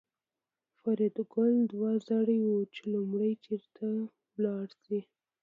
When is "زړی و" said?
2.09-2.51